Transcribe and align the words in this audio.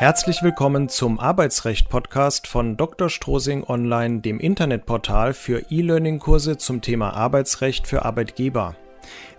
Herzlich 0.00 0.42
willkommen 0.42 0.88
zum 0.88 1.20
Arbeitsrecht-Podcast 1.20 2.46
von 2.46 2.78
Dr. 2.78 3.10
Strosing 3.10 3.64
Online, 3.64 4.20
dem 4.20 4.40
Internetportal 4.40 5.34
für 5.34 5.70
E-Learning-Kurse 5.70 6.56
zum 6.56 6.80
Thema 6.80 7.12
Arbeitsrecht 7.12 7.86
für 7.86 8.06
Arbeitgeber. 8.06 8.76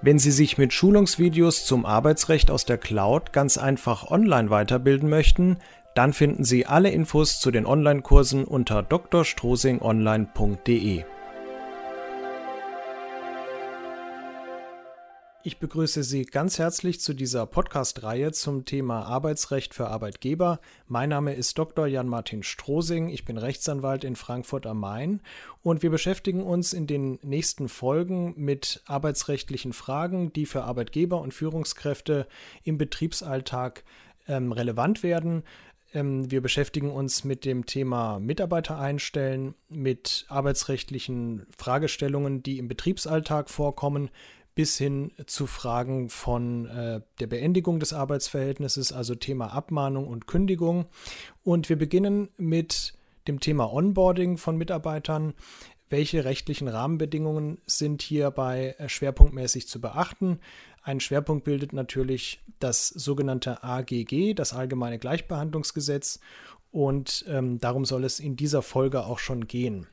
Wenn 0.04 0.20
Sie 0.20 0.30
sich 0.30 0.60
mit 0.60 0.72
Schulungsvideos 0.72 1.66
zum 1.66 1.84
Arbeitsrecht 1.84 2.52
aus 2.52 2.66
der 2.66 2.78
Cloud 2.78 3.34
ganz 3.34 3.58
einfach 3.58 4.12
online 4.12 4.52
weiterbilden 4.52 5.10
möchten, 5.10 5.58
dann 5.96 6.14
finden 6.14 6.44
Sie 6.44 6.68
alle 6.68 6.92
Infos 6.92 7.40
zu 7.40 7.50
den 7.50 7.66
Online-Kursen 7.66 8.44
unter 8.44 8.84
drstrosingonline.de. 8.84 11.06
Ich 15.44 15.58
begrüße 15.58 16.04
Sie 16.04 16.26
ganz 16.26 16.60
herzlich 16.60 17.02
zu 17.02 17.16
dieser 17.16 17.48
Podcast-Reihe 17.48 18.32
zum 18.32 18.64
Thema 18.64 19.08
Arbeitsrecht 19.08 19.74
für 19.74 19.88
Arbeitgeber. 19.88 20.60
Mein 20.88 21.10
Name 21.10 21.34
ist 21.34 21.58
Dr. 21.58 21.88
Jan-Martin 21.88 22.44
Strosing. 22.44 23.10
Ich 23.10 23.26
bin 23.26 23.40
Rechtsanwalt 23.40 24.04
in 24.04 24.16
Frankfurt 24.16 24.68
am 24.68 24.80
Main 24.80 25.20
und 25.64 25.82
wir 25.82 25.90
beschäftigen 25.90 26.44
uns 26.44 26.74
in 26.74 26.86
den 26.86 27.18
nächsten 27.24 27.70
Folgen 27.70 28.36
mit 28.38 28.84
arbeitsrechtlichen 28.86 29.74
Fragen, 29.74 30.32
die 30.32 30.46
für 30.46 30.64
Arbeitgeber 30.64 31.20
und 31.20 31.34
Führungskräfte 31.34 32.28
im 32.64 32.78
Betriebsalltag 32.78 33.84
ähm, 34.28 34.52
relevant 34.52 35.02
werden. 35.02 35.42
Ähm, 35.94 36.30
wir 36.30 36.42
beschäftigen 36.42 36.92
uns 36.92 37.24
mit 37.24 37.46
dem 37.46 37.66
Thema 37.66 38.20
Mitarbeiter 38.20 38.78
einstellen, 38.78 39.56
mit 39.70 40.26
arbeitsrechtlichen 40.30 41.48
Fragestellungen, 41.58 42.44
die 42.44 42.60
im 42.60 42.68
Betriebsalltag 42.68 43.50
vorkommen 43.50 44.12
bis 44.56 44.78
hin 44.78 45.12
zu 45.26 45.48
Fragen 45.48 46.10
von 46.10 46.66
äh, 46.68 47.02
der 47.20 47.28
Beendigung 47.28 47.80
des 47.80 47.94
Arbeitsverhältnisses, 47.94 48.92
also 48.92 49.16
Thema 49.16 49.54
Abmahnung 49.54 50.08
und 50.08 50.28
Kündigung. 50.28 50.88
Und 51.44 51.70
wir 51.70 51.78
beginnen 51.78 52.30
mit 52.38 52.94
dem 53.28 53.40
Thema 53.40 53.72
Onboarding 53.72 54.38
von 54.38 54.58
Mitarbeitern. 54.58 55.34
Welche 55.90 56.24
rechtlichen 56.24 56.68
Rahmenbedingungen 56.68 57.60
sind 57.66 58.02
hierbei 58.02 58.76
äh, 58.78 58.90
schwerpunktmäßig 58.90 59.68
zu 59.68 59.80
beachten? 59.80 60.40
Ein 60.84 61.00
Schwerpunkt 61.00 61.44
bildet 61.44 61.74
natürlich 61.74 62.42
das 62.60 62.88
sogenannte 62.88 63.64
AGG, 63.64 64.34
das 64.34 64.54
Allgemeine 64.54 65.00
Gleichbehandlungsgesetz. 65.00 66.20
Und 66.72 67.26
ähm, 67.28 67.60
darum 67.60 67.86
soll 67.86 68.04
es 68.04 68.20
in 68.20 68.36
dieser 68.36 68.62
Folge 68.62 69.06
auch 69.06 69.20
schon 69.20 69.48
gehen. 69.48 69.88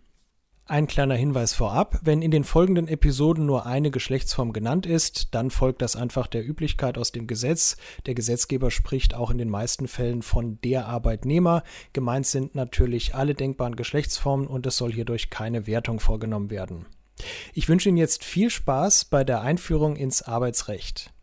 Ein 0.71 0.87
kleiner 0.87 1.15
Hinweis 1.15 1.55
vorab, 1.55 1.99
wenn 2.03 2.21
in 2.21 2.31
den 2.31 2.45
folgenden 2.45 2.89
Episoden 2.89 3.47
nur 3.47 3.65
eine 3.65 3.91
Geschlechtsform 3.91 4.53
genannt 4.53 4.85
ist, 4.85 5.35
dann 5.35 5.51
folgt 5.51 5.81
das 5.81 5.97
einfach 5.97 6.27
der 6.27 6.47
Üblichkeit 6.47 6.99
aus 6.99 7.11
dem 7.11 7.27
Gesetz. 7.27 7.79
Der 8.05 8.13
Gesetzgeber 8.13 8.71
spricht 8.71 9.15
auch 9.15 9.31
in 9.31 9.39
den 9.39 9.49
meisten 9.49 9.89
Fällen 9.89 10.21
von 10.21 10.61
der 10.61 10.87
Arbeitnehmer. 10.87 11.63
Gemeint 11.95 12.27
sind 12.27 12.55
natürlich 12.55 13.15
alle 13.15 13.35
denkbaren 13.35 13.77
Geschlechtsformen 13.77 14.47
und 14.47 14.67
es 14.67 14.77
soll 14.77 14.93
hierdurch 14.93 15.31
keine 15.31 15.67
Wertung 15.67 16.01
vorgenommen 16.01 16.51
werden. 16.51 16.85
Ich 17.55 17.71
wünsche 17.71 17.89
Ihnen 17.89 17.97
jetzt 17.97 18.23
viel 18.23 18.51
Spaß 18.51 19.07
bei 19.07 19.25
der 19.25 19.41
Einführung 19.41 19.97
ins 19.97 20.21
Arbeitsrecht. 20.21 21.15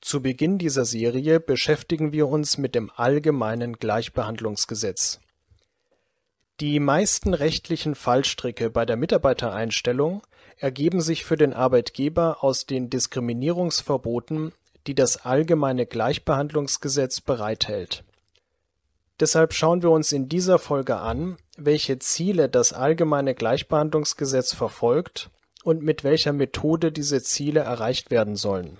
Zu 0.00 0.22
Beginn 0.22 0.56
dieser 0.56 0.86
Serie 0.86 1.38
beschäftigen 1.38 2.12
wir 2.12 2.28
uns 2.28 2.56
mit 2.56 2.74
dem 2.74 2.90
allgemeinen 2.96 3.74
Gleichbehandlungsgesetz. 3.74 5.20
Die 6.60 6.80
meisten 6.80 7.34
rechtlichen 7.34 7.94
Fallstricke 7.94 8.68
bei 8.68 8.84
der 8.84 8.96
Mitarbeitereinstellung 8.96 10.22
ergeben 10.56 11.00
sich 11.00 11.24
für 11.24 11.36
den 11.36 11.52
Arbeitgeber 11.52 12.42
aus 12.42 12.66
den 12.66 12.90
Diskriminierungsverboten, 12.90 14.50
die 14.88 14.96
das 14.96 15.24
Allgemeine 15.24 15.86
Gleichbehandlungsgesetz 15.86 17.20
bereithält. 17.20 18.02
Deshalb 19.20 19.52
schauen 19.52 19.82
wir 19.82 19.90
uns 19.90 20.10
in 20.10 20.28
dieser 20.28 20.58
Folge 20.58 20.96
an, 20.96 21.36
welche 21.56 22.00
Ziele 22.00 22.48
das 22.48 22.72
Allgemeine 22.72 23.36
Gleichbehandlungsgesetz 23.36 24.52
verfolgt 24.52 25.30
und 25.62 25.84
mit 25.84 26.02
welcher 26.02 26.32
Methode 26.32 26.90
diese 26.90 27.22
Ziele 27.22 27.60
erreicht 27.60 28.10
werden 28.10 28.34
sollen. 28.34 28.78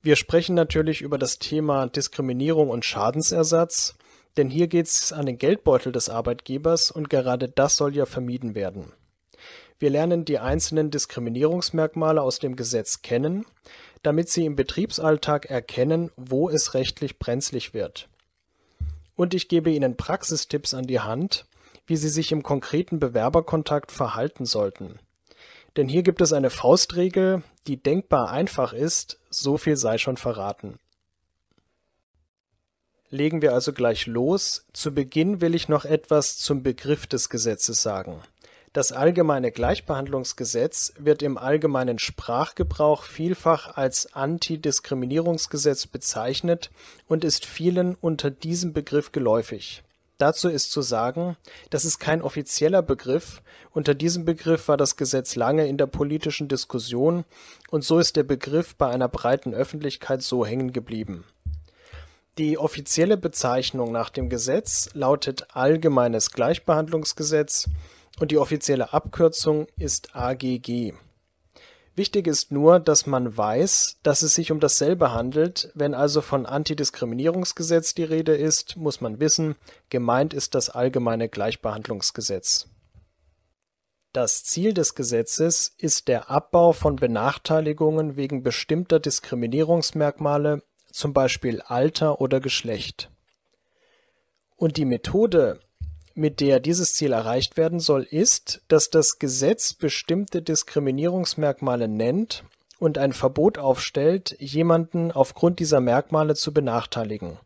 Wir 0.00 0.16
sprechen 0.16 0.54
natürlich 0.54 1.02
über 1.02 1.18
das 1.18 1.38
Thema 1.38 1.86
Diskriminierung 1.86 2.70
und 2.70 2.86
Schadensersatz 2.86 3.94
denn 4.36 4.48
hier 4.48 4.68
geht 4.68 4.86
es 4.86 5.12
an 5.12 5.26
den 5.26 5.38
Geldbeutel 5.38 5.92
des 5.92 6.08
Arbeitgebers 6.08 6.90
und 6.90 7.10
gerade 7.10 7.48
das 7.48 7.76
soll 7.76 7.94
ja 7.94 8.06
vermieden 8.06 8.54
werden. 8.54 8.92
Wir 9.78 9.90
lernen 9.90 10.24
die 10.24 10.38
einzelnen 10.38 10.90
Diskriminierungsmerkmale 10.90 12.22
aus 12.22 12.38
dem 12.38 12.54
Gesetz 12.56 13.02
kennen, 13.02 13.44
damit 14.02 14.28
Sie 14.28 14.44
im 14.44 14.56
Betriebsalltag 14.56 15.46
erkennen, 15.46 16.10
wo 16.16 16.48
es 16.48 16.74
rechtlich 16.74 17.18
brenzlig 17.18 17.74
wird. 17.74 18.08
Und 19.16 19.34
ich 19.34 19.48
gebe 19.48 19.70
Ihnen 19.70 19.96
Praxistipps 19.96 20.74
an 20.74 20.86
die 20.86 21.00
Hand, 21.00 21.46
wie 21.86 21.96
Sie 21.96 22.08
sich 22.08 22.32
im 22.32 22.42
konkreten 22.42 23.00
Bewerberkontakt 23.00 23.92
verhalten 23.92 24.46
sollten. 24.46 24.98
Denn 25.76 25.88
hier 25.88 26.02
gibt 26.02 26.20
es 26.20 26.32
eine 26.32 26.50
Faustregel, 26.50 27.42
die 27.66 27.82
denkbar 27.82 28.30
einfach 28.30 28.72
ist, 28.72 29.18
so 29.30 29.56
viel 29.56 29.76
sei 29.76 29.98
schon 29.98 30.16
verraten. 30.16 30.78
Legen 33.12 33.42
wir 33.42 33.52
also 33.52 33.74
gleich 33.74 34.06
los. 34.06 34.64
Zu 34.72 34.94
Beginn 34.94 35.42
will 35.42 35.54
ich 35.54 35.68
noch 35.68 35.84
etwas 35.84 36.38
zum 36.38 36.62
Begriff 36.62 37.06
des 37.06 37.28
Gesetzes 37.28 37.82
sagen. 37.82 38.22
Das 38.72 38.90
Allgemeine 38.90 39.52
Gleichbehandlungsgesetz 39.52 40.94
wird 40.98 41.22
im 41.22 41.36
allgemeinen 41.36 41.98
Sprachgebrauch 41.98 43.02
vielfach 43.02 43.76
als 43.76 44.14
Antidiskriminierungsgesetz 44.14 45.88
bezeichnet 45.88 46.70
und 47.06 47.22
ist 47.22 47.44
vielen 47.44 47.96
unter 47.96 48.30
diesem 48.30 48.72
Begriff 48.72 49.12
geläufig. 49.12 49.82
Dazu 50.16 50.48
ist 50.48 50.72
zu 50.72 50.80
sagen, 50.80 51.36
das 51.68 51.84
ist 51.84 51.98
kein 51.98 52.22
offizieller 52.22 52.80
Begriff, 52.80 53.42
unter 53.72 53.92
diesem 53.92 54.24
Begriff 54.24 54.68
war 54.68 54.78
das 54.78 54.96
Gesetz 54.96 55.36
lange 55.36 55.66
in 55.66 55.76
der 55.76 55.86
politischen 55.86 56.48
Diskussion 56.48 57.26
und 57.68 57.84
so 57.84 57.98
ist 57.98 58.16
der 58.16 58.22
Begriff 58.22 58.74
bei 58.74 58.88
einer 58.88 59.08
breiten 59.08 59.52
Öffentlichkeit 59.52 60.22
so 60.22 60.46
hängen 60.46 60.72
geblieben 60.72 61.26
die 62.38 62.56
offizielle 62.56 63.18
Bezeichnung 63.18 63.92
nach 63.92 64.08
dem 64.08 64.30
Gesetz 64.30 64.88
lautet 64.94 65.54
Allgemeines 65.54 66.30
Gleichbehandlungsgesetz 66.30 67.68
und 68.20 68.30
die 68.30 68.38
offizielle 68.38 68.92
Abkürzung 68.94 69.66
ist 69.76 70.16
AGG. 70.16 70.94
Wichtig 71.94 72.26
ist 72.26 72.50
nur, 72.50 72.80
dass 72.80 73.04
man 73.06 73.36
weiß, 73.36 73.98
dass 74.02 74.22
es 74.22 74.34
sich 74.34 74.50
um 74.50 74.60
dasselbe 74.60 75.12
handelt. 75.12 75.70
Wenn 75.74 75.92
also 75.92 76.22
von 76.22 76.46
Antidiskriminierungsgesetz 76.46 77.94
die 77.94 78.04
Rede 78.04 78.34
ist, 78.34 78.78
muss 78.78 79.02
man 79.02 79.20
wissen, 79.20 79.56
gemeint 79.90 80.32
ist 80.32 80.54
das 80.54 80.70
Allgemeine 80.70 81.28
Gleichbehandlungsgesetz. 81.28 82.66
Das 84.14 84.42
Ziel 84.44 84.72
des 84.72 84.94
Gesetzes 84.94 85.74
ist 85.76 86.08
der 86.08 86.30
Abbau 86.30 86.72
von 86.72 86.96
Benachteiligungen 86.96 88.16
wegen 88.16 88.42
bestimmter 88.42 88.98
Diskriminierungsmerkmale 88.98 90.62
zum 90.92 91.12
Beispiel 91.12 91.60
Alter 91.62 92.20
oder 92.20 92.40
Geschlecht. 92.40 93.10
Und 94.56 94.76
die 94.76 94.84
Methode, 94.84 95.60
mit 96.14 96.40
der 96.40 96.60
dieses 96.60 96.94
Ziel 96.94 97.12
erreicht 97.12 97.56
werden 97.56 97.80
soll, 97.80 98.04
ist, 98.04 98.62
dass 98.68 98.90
das 98.90 99.18
Gesetz 99.18 99.74
bestimmte 99.74 100.42
Diskriminierungsmerkmale 100.42 101.88
nennt 101.88 102.44
und 102.78 102.98
ein 102.98 103.12
Verbot 103.12 103.58
aufstellt, 103.58 104.36
jemanden 104.38 105.10
aufgrund 105.12 105.58
dieser 105.58 105.80
Merkmale 105.80 106.34
zu 106.34 106.52
benachteiligen. 106.52 107.38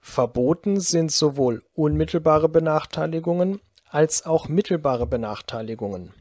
Verboten 0.00 0.80
sind 0.80 1.12
sowohl 1.12 1.62
unmittelbare 1.74 2.48
Benachteiligungen 2.48 3.60
als 3.88 4.24
auch 4.26 4.48
mittelbare 4.48 5.06
Benachteiligungen. 5.06 6.12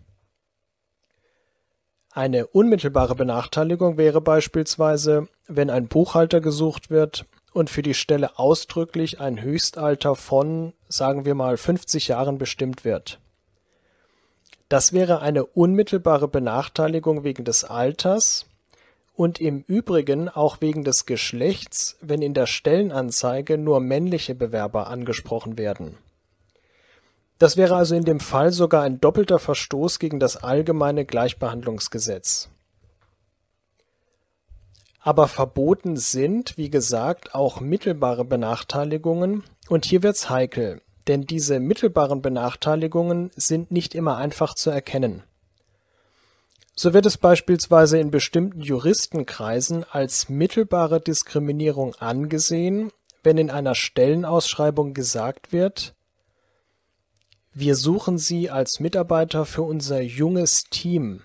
Eine 2.11 2.47
unmittelbare 2.47 3.15
Benachteiligung 3.15 3.97
wäre 3.97 4.21
beispielsweise, 4.21 5.27
wenn 5.47 5.69
ein 5.69 5.87
Buchhalter 5.87 6.41
gesucht 6.41 6.89
wird 6.89 7.25
und 7.53 7.69
für 7.69 7.81
die 7.81 7.93
Stelle 7.93 8.37
ausdrücklich 8.37 9.19
ein 9.19 9.41
Höchstalter 9.41 10.15
von, 10.15 10.73
sagen 10.87 11.25
wir 11.25 11.35
mal, 11.35 11.57
50 11.57 12.09
Jahren 12.09 12.37
bestimmt 12.37 12.85
wird. 12.85 13.19
Das 14.69 14.93
wäre 14.93 15.21
eine 15.21 15.45
unmittelbare 15.45 16.27
Benachteiligung 16.27 17.23
wegen 17.23 17.45
des 17.45 17.63
Alters 17.63 18.45
und 19.15 19.39
im 19.39 19.63
Übrigen 19.67 20.29
auch 20.29 20.61
wegen 20.61 20.83
des 20.83 21.05
Geschlechts, 21.05 21.97
wenn 22.01 22.21
in 22.21 22.33
der 22.33 22.45
Stellenanzeige 22.45 23.57
nur 23.57 23.79
männliche 23.79 24.35
Bewerber 24.35 24.87
angesprochen 24.87 25.57
werden 25.57 25.97
das 27.39 27.55
wäre 27.55 27.75
also 27.75 27.95
in 27.95 28.03
dem 28.03 28.19
Fall 28.19 28.51
sogar 28.51 28.83
ein 28.83 28.99
doppelter 28.99 29.39
Verstoß 29.39 29.99
gegen 29.99 30.19
das 30.19 30.37
Allgemeine 30.37 31.05
Gleichbehandlungsgesetz. 31.05 32.49
Aber 35.07 35.29
verboten 35.29 35.95
sind, 35.95 36.57
wie 36.57 36.69
gesagt, 36.69 37.33
auch 37.33 37.61
mittelbare 37.61 38.25
Benachteiligungen, 38.25 39.45
und 39.69 39.85
hier 39.85 40.03
wird's 40.03 40.29
heikel, 40.29 40.81
denn 41.07 41.21
diese 41.21 41.61
mittelbaren 41.61 42.21
Benachteiligungen 42.21 43.31
sind 43.33 43.71
nicht 43.71 43.95
immer 43.95 44.17
einfach 44.17 44.53
zu 44.53 44.69
erkennen. 44.69 45.23
So 46.75 46.93
wird 46.93 47.05
es 47.05 47.17
beispielsweise 47.17 47.99
in 47.99 48.11
bestimmten 48.11 48.59
Juristenkreisen 48.59 49.85
als 49.89 50.27
mittelbare 50.27 50.99
Diskriminierung 50.99 51.95
angesehen, 51.95 52.91
wenn 53.23 53.37
in 53.37 53.49
einer 53.49 53.75
Stellenausschreibung 53.75 54.93
gesagt 54.93 55.53
wird, 55.53 55.95
wir 57.53 57.77
suchen 57.77 58.17
Sie 58.17 58.49
als 58.49 58.81
Mitarbeiter 58.81 59.45
für 59.45 59.61
unser 59.61 60.01
junges 60.01 60.65
Team. 60.65 61.21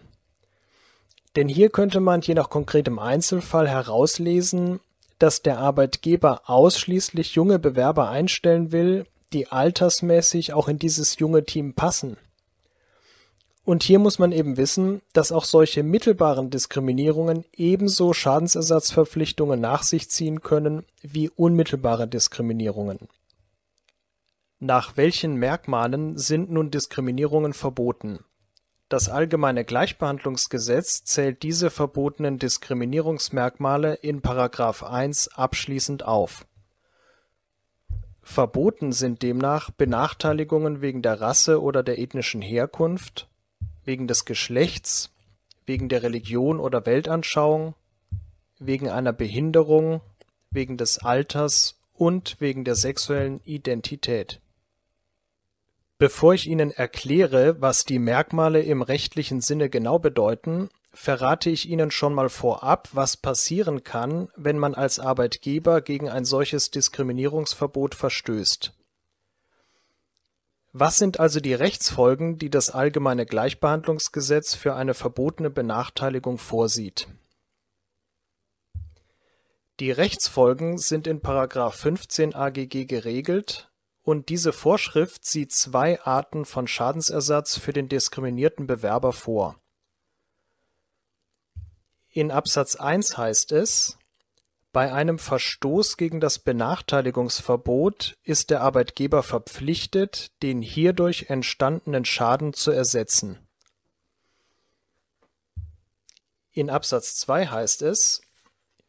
Denn 1.37 1.49
hier 1.49 1.71
könnte 1.71 2.01
man 2.01 2.21
je 2.21 2.35
nach 2.35 2.51
konkretem 2.51 2.99
Einzelfall 2.99 3.69
herauslesen, 3.69 4.81
dass 5.19 5.43
der 5.43 5.59
Arbeitgeber 5.59 6.43
ausschließlich 6.47 7.35
junge 7.35 7.59
Bewerber 7.59 8.11
einstellen 8.11 8.73
will, 8.73 9.07
die 9.33 9.49
altersmäßig 9.49 10.53
auch 10.53 10.69
in 10.69 10.79
dieses 10.79 11.19
junge 11.19 11.45
Team 11.45 11.75
passen. 11.75 12.17
Und 13.65 13.85
hier 13.85 14.01
muss 14.01 14.19
man 14.19 14.33
eben 14.33 14.57
wissen, 14.57 15.03
dass 15.13 15.31
auch 15.31 15.45
solche 15.45 15.85
mittelbaren 15.85 16.51
Diskriminierungen 16.51 17.45
ebenso 17.55 18.13
Schadensersatzverpflichtungen 18.13 19.61
nach 19.61 19.85
sich 19.85 20.11
ziehen 20.11 20.41
können 20.41 20.85
wie 21.01 21.31
unmittelbare 21.31 22.09
Diskriminierungen. 22.09 22.99
Nach 24.59 24.97
welchen 24.97 25.37
Merkmalen 25.37 26.19
sind 26.19 26.51
nun 26.51 26.71
Diskriminierungen 26.71 27.53
verboten? 27.53 28.25
Das 28.93 29.09
Allgemeine 29.09 29.65
Gleichbehandlungsgesetz 29.65 31.03
zählt 31.05 31.43
diese 31.43 31.71
verbotenen 31.71 32.39
Diskriminierungsmerkmale 32.39 33.95
in§ 33.95 34.21
1 34.83 35.29
abschließend 35.29 36.05
auf. 36.05 36.45
Verboten 38.23 38.93
sind 38.93 39.23
demnach 39.23 39.71
Benachteiligungen 39.71 40.83
wegen 40.83 41.01
der 41.01 41.23
Rasse 41.23 41.63
oder 41.63 41.83
der 41.83 41.99
ethnischen 41.99 42.43
Herkunft 42.43 43.29
wegen 43.87 44.09
des 44.09 44.27
Geschlechts, 44.27 45.11
wegen 45.65 45.89
der 45.89 46.03
Religion 46.03 46.61
oder 46.61 46.85
Weltanschauung, 46.85 47.73
wegen 48.59 48.91
einer 48.91 49.15
Behinderung, 49.15 50.03
wegen 50.51 50.77
des 50.77 50.99
Alters 50.99 51.79
und 51.95 52.37
wegen 52.41 52.63
der 52.63 52.75
sexuellen 52.75 53.41
Identität. 53.45 54.42
Bevor 55.99 56.35
ich 56.35 56.49
Ihnen 56.49 56.71
erkläre, 56.71 57.61
was 57.61 57.85
die 57.85 57.99
Merkmale 57.99 58.63
im 58.63 58.83
rechtlichen 58.83 59.41
Sinne 59.41 59.71
genau 59.71 59.99
bedeuten, 59.99 60.69
verrate 60.93 61.49
ich 61.51 61.69
Ihnen 61.69 61.91
schon 61.91 62.13
mal 62.13 62.29
vorab, 62.29 62.89
was 62.93 63.17
passieren 63.17 63.85
kann, 63.85 64.29
wenn 64.37 64.59
man 64.59 64.75
als 64.75 64.99
Arbeitgeber 64.99 65.81
gegen 65.81 66.09
ein 66.09 66.25
solches 66.25 66.71
Diskriminierungsverbot 66.71 67.95
verstößt 67.95 68.73
was 70.75 70.97
sind 70.97 71.21
also 71.21 71.39
die 71.39 71.53
Rechtsfolgen, 71.53 72.39
die 72.39 72.49
das 72.49 72.71
Allgemeine 72.71 73.27
Gleichbehandlungsgesetz 73.27 74.55
für 74.55 74.75
eine 74.75 74.95
verbotene 74.95 75.51
Benachteiligung 75.51 76.39
vorsieht? 76.39 77.09
Die 79.81 79.91
Rechtsfolgen 79.91 80.79
sind 80.79 81.07
in§ 81.07 81.21
15 81.71 82.35
AGG 82.35 82.87
geregelt 82.87 83.71
und 84.03 84.29
diese 84.29 84.53
Vorschrift 84.53 85.25
sieht 85.25 85.53
zwei 85.53 86.01
Arten 86.03 86.45
von 86.45 86.67
Schadensersatz 86.67 87.57
für 87.59 87.73
den 87.73 87.89
diskriminierten 87.89 88.67
Bewerber 88.67 89.13
vor. 89.13 89.59
In 92.11 92.31
Absatz 92.31 92.77
1 92.77 93.17
heißt 93.17 93.53
es 93.53 93.99
bei 94.73 94.91
einem 94.91 95.19
Verstoß 95.19 95.99
gegen 95.99 96.19
das 96.19 96.39
Benachteiligungsverbot 96.39 98.17
ist 98.23 98.49
der 98.49 98.63
Arbeitgeber 98.63 99.23
verpflichtet, 99.23 100.33
den 100.43 100.63
hierdurch 100.63 101.27
entstandenen 101.29 102.07
Schaden 102.07 102.55
zu 102.55 102.71
ersetzen. 102.71 103.39
In 106.53 106.71
Absatz 106.71 107.17
2 107.17 107.49
heißt 107.49 107.83
es, 107.83 108.23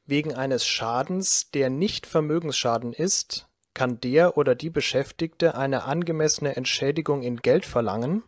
wegen 0.06 0.34
eines 0.34 0.66
Schadens, 0.66 1.50
der 1.52 1.70
nicht 1.70 2.06
Vermögensschaden 2.06 2.94
ist, 2.94 3.48
kann 3.74 4.00
der 4.00 4.38
oder 4.38 4.56
die 4.56 4.70
Beschäftigte 4.70 5.56
eine 5.56 5.84
angemessene 5.84 6.56
Entschädigung 6.56 7.24
in 7.24 7.38
Geld 7.38 7.66
verlangen. 7.66 8.24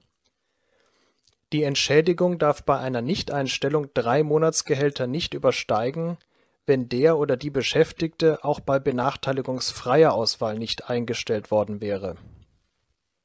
Die 1.53 1.63
Entschädigung 1.63 2.39
darf 2.39 2.63
bei 2.63 2.77
einer 2.77 3.01
Nichteinstellung 3.01 3.93
drei 3.93 4.23
Monatsgehälter 4.23 5.07
nicht 5.07 5.33
übersteigen 5.33 6.17
wenn 6.65 6.89
der 6.89 7.17
oder 7.17 7.37
die 7.37 7.49
Beschäftigte 7.49 8.43
auch 8.43 8.59
bei 8.59 8.79
benachteiligungsfreier 8.79 10.13
Auswahl 10.13 10.57
nicht 10.57 10.89
eingestellt 10.89 11.51
worden 11.51 11.81
wäre. 11.81 12.15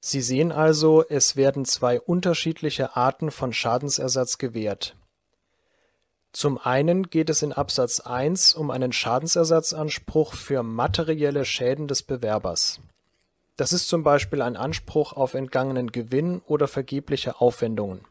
Sie 0.00 0.20
sehen 0.20 0.52
also, 0.52 1.04
es 1.06 1.36
werden 1.36 1.64
zwei 1.64 2.00
unterschiedliche 2.00 2.96
Arten 2.96 3.30
von 3.30 3.52
Schadensersatz 3.52 4.38
gewährt. 4.38 4.96
Zum 6.32 6.58
einen 6.58 7.10
geht 7.10 7.28
es 7.28 7.42
in 7.42 7.52
Absatz 7.52 8.00
1 8.00 8.54
um 8.54 8.70
einen 8.70 8.92
Schadensersatzanspruch 8.92 10.34
für 10.34 10.62
materielle 10.62 11.44
Schäden 11.44 11.88
des 11.88 12.02
Bewerbers. 12.02 12.80
Das 13.56 13.72
ist 13.72 13.88
zum 13.88 14.02
Beispiel 14.02 14.42
ein 14.42 14.56
Anspruch 14.56 15.12
auf 15.12 15.34
entgangenen 15.34 15.92
Gewinn 15.92 16.40
oder 16.46 16.68
vergebliche 16.68 17.40
Aufwendungen 17.40 18.04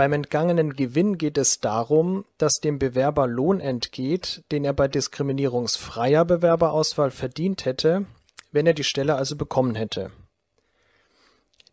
beim 0.00 0.14
entgangenen 0.14 0.76
Gewinn 0.76 1.18
geht 1.18 1.36
es 1.36 1.60
darum, 1.60 2.24
dass 2.38 2.60
dem 2.60 2.78
Bewerber 2.78 3.26
Lohn 3.26 3.60
entgeht, 3.60 4.42
den 4.50 4.64
er 4.64 4.72
bei 4.72 4.88
diskriminierungsfreier 4.88 6.24
Bewerberauswahl 6.24 7.10
verdient 7.10 7.66
hätte, 7.66 8.06
wenn 8.50 8.66
er 8.66 8.72
die 8.72 8.82
Stelle 8.82 9.16
also 9.16 9.36
bekommen 9.36 9.74
hätte. 9.74 10.10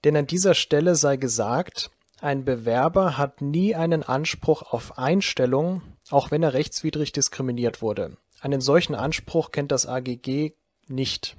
Denn 0.03 0.17
an 0.17 0.27
dieser 0.27 0.55
Stelle 0.55 0.95
sei 0.95 1.15
gesagt, 1.15 1.89
ein 2.19 2.45
Bewerber 2.45 3.17
hat 3.17 3.41
nie 3.41 3.75
einen 3.75 4.03
Anspruch 4.03 4.73
auf 4.73 4.97
Einstellung, 4.97 5.81
auch 6.09 6.31
wenn 6.31 6.43
er 6.43 6.53
rechtswidrig 6.53 7.11
diskriminiert 7.11 7.81
wurde. 7.81 8.17
Einen 8.41 8.61
solchen 8.61 8.95
Anspruch 8.95 9.51
kennt 9.51 9.71
das 9.71 9.85
AGG 9.85 10.53
nicht. 10.87 11.35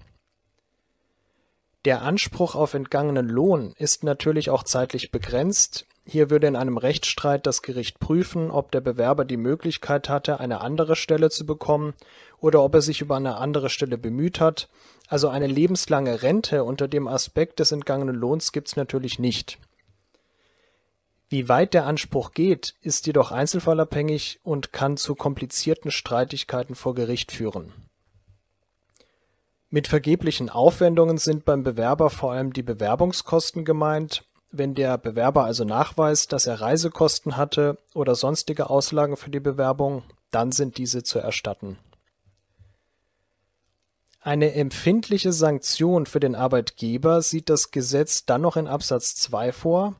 Der 1.85 2.03
Anspruch 2.03 2.55
auf 2.55 2.75
entgangenen 2.75 3.29
Lohn 3.29 3.73
ist 3.77 4.05
natürlich 4.05 4.51
auch 4.51 4.63
zeitlich 4.63 5.11
begrenzt, 5.11 5.87
hier 6.11 6.31
würde 6.31 6.47
in 6.47 6.57
einem 6.57 6.79
Rechtsstreit 6.79 7.47
das 7.47 7.61
Gericht 7.61 8.01
prüfen, 8.01 8.51
ob 8.51 8.73
der 8.73 8.81
Bewerber 8.81 9.27
die 9.27 9.37
Möglichkeit 9.37 10.09
hatte, 10.09 10.41
eine 10.41 10.63
andere 10.63 10.97
Stelle 10.97 11.29
zu 11.29 11.45
bekommen 11.45 11.93
oder 12.41 12.65
ob 12.65 12.75
er 12.75 12.81
sich 12.81 13.03
über 13.03 13.17
eine 13.17 13.37
andere 13.37 13.69
Stelle 13.69 13.99
bemüht 13.99 14.41
hat. 14.41 14.71
Also 15.09 15.29
eine 15.29 15.47
lebenslange 15.47 16.23
Rente 16.23 16.65
unter 16.65 16.89
dem 16.89 17.07
Aspekt 17.09 17.59
des 17.59 17.73
entgangenen 17.73 18.15
Lohns 18.15 18.53
gibt 18.53 18.69
es 18.69 18.77
natürlich 18.77 19.19
nicht. 19.19 19.59
Wie 21.29 21.49
weit 21.49 21.75
der 21.75 21.87
Anspruch 21.87 22.33
geht, 22.33 22.75
ist 22.81 23.07
jedoch 23.07 23.33
einzelfallabhängig 23.33 24.41
und 24.43 24.73
kann 24.73 24.97
zu 24.97 25.15
komplizierten 25.15 25.91
Streitigkeiten 25.91 26.75
vor 26.75 26.95
Gericht 26.95 27.33
führen. 27.33 27.73
Mit 29.71 29.89
vergeblichen 29.89 30.49
Aufwendungen 30.49 31.19
sind 31.19 31.45
beim 31.45 31.63
Bewerber 31.63 32.09
vor 32.09 32.33
allem 32.33 32.55
die 32.55 32.63
Bewerbungskosten 32.63 33.67
gemeint 33.67 34.25
wenn 34.51 34.75
der 34.75 34.97
Bewerber 34.99 35.45
also 35.45 35.65
nachweist, 35.65 36.33
dass 36.33 36.47
er 36.47 36.61
Reisekosten 36.61 37.37
hatte 37.37 37.79
oder 37.95 38.15
sonstige 38.15 38.71
Auslagen 38.71 39.17
für 39.17 39.31
die 39.31 39.41
Bewerbung, 39.41 40.03
dann 40.31 40.53
sind 40.53 40.79
diese 40.79 41.03
zu 41.03 41.19
erstatten. 41.19 41.79
Eine 44.21 44.55
empfindliche 44.55 45.33
Sanktion 45.33 46.07
für 46.07 46.21
den 46.21 46.35
Arbeitgeber 46.35 47.23
sieht 47.23 47.49
das 47.49 47.71
Gesetz 47.71 48.25
dann 48.25 48.43
noch 48.43 48.57
in 48.57 48.67
Absatz 48.67 49.15
2 49.17 49.53
vor, 49.53 49.97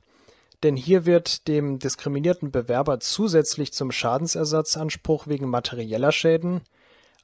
denn 0.63 0.77
hier 0.77 1.07
wird 1.07 1.47
dem 1.49 1.79
diskriminierten 1.79 2.51
Bewerber 2.51 3.01
zusätzlich 3.01 3.73
zum 3.73 3.93
Schadensersatzanspruch 3.93 5.27
wegen 5.27 5.49
materieller 5.49 6.13
Schäden 6.13 6.63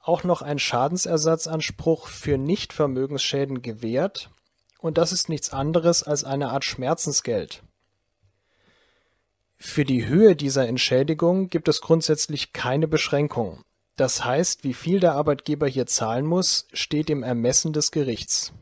auch 0.00 0.22
noch 0.22 0.42
ein 0.42 0.58
Schadensersatzanspruch 0.58 2.08
für 2.08 2.36
Nichtvermögensschäden 2.36 3.62
gewährt 3.62 4.30
und 4.78 4.98
das 4.98 5.12
ist 5.12 5.28
nichts 5.28 5.50
anderes 5.50 6.02
als 6.02 6.24
eine 6.24 6.50
Art 6.50 6.64
Schmerzensgeld. 6.64 7.62
Für 9.56 9.84
die 9.84 10.06
Höhe 10.06 10.36
dieser 10.36 10.68
Entschädigung 10.68 11.48
gibt 11.48 11.68
es 11.68 11.80
grundsätzlich 11.80 12.52
keine 12.52 12.86
Beschränkung. 12.86 13.64
Das 13.96 14.24
heißt, 14.24 14.62
wie 14.62 14.74
viel 14.74 15.00
der 15.00 15.14
Arbeitgeber 15.14 15.66
hier 15.66 15.86
zahlen 15.86 16.26
muss, 16.26 16.66
steht 16.72 17.08
im 17.08 17.22
Ermessen 17.22 17.72
des 17.72 17.90
Gerichts. 17.92 18.52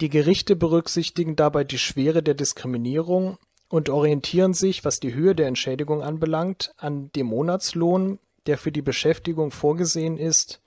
Die 0.00 0.08
Gerichte 0.10 0.56
berücksichtigen 0.56 1.36
dabei 1.36 1.64
die 1.64 1.78
Schwere 1.78 2.22
der 2.22 2.34
Diskriminierung 2.34 3.38
und 3.68 3.88
orientieren 3.88 4.54
sich, 4.54 4.84
was 4.84 5.00
die 5.00 5.14
Höhe 5.14 5.34
der 5.34 5.46
Entschädigung 5.46 6.02
anbelangt, 6.02 6.74
an 6.76 7.10
dem 7.12 7.26
Monatslohn, 7.26 8.18
der 8.46 8.58
für 8.58 8.72
die 8.72 8.82
Beschäftigung 8.82 9.50
vorgesehen 9.50 10.18
ist, 10.18 10.60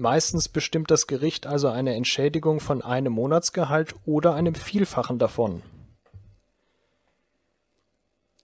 Meistens 0.00 0.48
bestimmt 0.48 0.90
das 0.90 1.06
Gericht 1.06 1.46
also 1.46 1.68
eine 1.68 1.94
Entschädigung 1.94 2.60
von 2.60 2.80
einem 2.80 3.12
Monatsgehalt 3.12 3.94
oder 4.06 4.34
einem 4.34 4.54
Vielfachen 4.54 5.18
davon. 5.18 5.62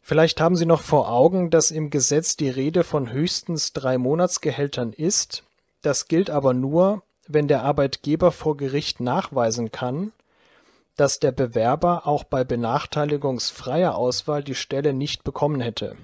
Vielleicht 0.02 0.38
haben 0.38 0.54
Sie 0.54 0.66
noch 0.66 0.82
vor 0.82 1.10
Augen, 1.10 1.48
dass 1.48 1.70
im 1.70 1.88
Gesetz 1.88 2.36
die 2.36 2.50
Rede 2.50 2.84
von 2.84 3.10
höchstens 3.10 3.72
drei 3.72 3.96
Monatsgehältern 3.96 4.92
ist. 4.92 5.44
Das 5.80 6.08
gilt 6.08 6.28
aber 6.28 6.52
nur, 6.52 7.02
wenn 7.26 7.48
der 7.48 7.64
Arbeitgeber 7.64 8.32
vor 8.32 8.58
Gericht 8.58 9.00
nachweisen 9.00 9.72
kann, 9.72 10.12
dass 10.96 11.20
der 11.20 11.32
Bewerber 11.32 12.06
auch 12.06 12.24
bei 12.24 12.42
benachteiligungsfreier 12.44 13.94
Auswahl 13.94 14.42
die 14.42 14.54
Stelle 14.54 14.92
nicht 14.92 15.24
bekommen 15.24 15.60
hätte. 15.60 15.96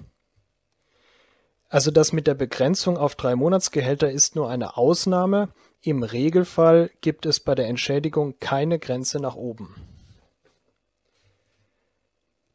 Also 1.69 1.89
das 1.89 2.13
mit 2.13 2.27
der 2.27 2.35
Begrenzung 2.35 2.97
auf 2.97 3.15
drei 3.15 3.35
Monatsgehälter 3.35 4.11
ist 4.11 4.35
nur 4.35 4.49
eine 4.49 4.77
Ausnahme, 4.77 5.49
im 5.81 6.03
Regelfall 6.03 6.91
gibt 7.01 7.25
es 7.25 7.39
bei 7.39 7.55
der 7.55 7.67
Entschädigung 7.67 8.39
keine 8.39 8.79
Grenze 8.79 9.19
nach 9.19 9.35
oben. 9.35 9.75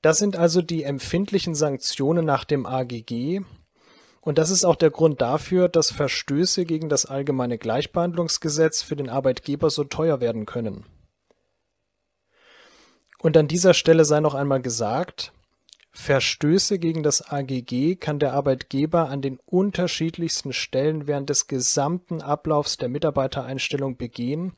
Das 0.01 0.19
sind 0.19 0.37
also 0.37 0.63
die 0.63 0.85
empfindlichen 0.85 1.57
Sanktionen 1.57 2.25
nach 2.25 2.45
dem 2.45 2.65
AGG, 2.65 3.43
und 4.21 4.37
das 4.37 4.51
ist 4.51 4.65
auch 4.65 4.77
der 4.77 4.91
Grund 4.91 5.21
dafür, 5.21 5.69
dass 5.69 5.91
Verstöße 5.91 6.65
gegen 6.65 6.89
das 6.89 7.07
allgemeine 7.07 7.57
Gleichbehandlungsgesetz 7.57 8.83
für 8.83 8.95
den 8.95 9.09
Arbeitgeber 9.09 9.71
so 9.71 9.85
teuer 9.85 10.21
werden 10.21 10.45
können. 10.45 10.85
Und 13.21 13.37
an 13.37 13.49
dieser 13.49 13.75
Stelle 13.75 14.05
sei 14.05 14.21
noch 14.21 14.35
einmal 14.35 14.63
gesagt, 14.63 15.33
Verstöße 15.91 16.79
gegen 16.79 17.03
das 17.03 17.23
AGG 17.29 17.97
kann 17.97 18.21
der 18.21 18.33
Arbeitgeber 18.33 19.09
an 19.09 19.21
den 19.21 19.41
unterschiedlichsten 19.45 20.53
Stellen 20.53 21.09
während 21.09 21.29
des 21.29 21.49
gesamten 21.49 22.23
Ablaufs 22.23 22.77
der 22.77 22.89
Mitarbeitereinstellung 22.89 23.97
begehen 23.97 24.53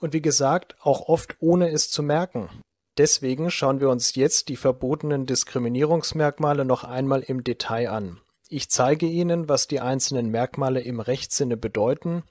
und 0.00 0.12
wie 0.12 0.22
gesagt 0.22 0.74
auch 0.80 1.08
oft 1.08 1.36
ohne 1.38 1.70
es 1.70 1.90
zu 1.90 2.02
merken. 2.02 2.50
Deswegen 2.98 3.50
schauen 3.50 3.80
wir 3.80 3.88
uns 3.88 4.16
jetzt 4.16 4.48
die 4.48 4.56
verbotenen 4.56 5.26
Diskriminierungsmerkmale 5.26 6.64
noch 6.64 6.82
einmal 6.82 7.20
im 7.20 7.44
Detail 7.44 7.90
an. 7.90 8.20
Ich 8.48 8.68
zeige 8.68 9.06
Ihnen, 9.06 9.48
was 9.48 9.68
die 9.68 9.80
einzelnen 9.80 10.30
Merkmale 10.30 10.80
im 10.80 10.98
Rechtssinne 10.98 11.56
bedeuten, 11.56 12.24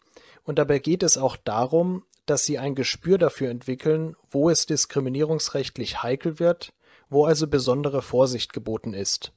und 0.43 0.59
dabei 0.59 0.79
geht 0.79 1.03
es 1.03 1.17
auch 1.17 1.37
darum, 1.37 2.03
dass 2.29 2.45
Sie 2.45 2.59
ein 2.59 2.75
Gespür 2.75 3.17
dafür 3.17 3.49
entwickeln, 3.49 4.15
wo 4.29 4.49
es 4.49 4.65
diskriminierungsrechtlich 4.65 6.03
heikel 6.03 6.39
wird, 6.39 6.73
wo 7.09 7.25
also 7.25 7.47
besondere 7.47 8.01
Vorsicht 8.01 8.53
geboten 8.53 8.93
ist. 8.93 9.33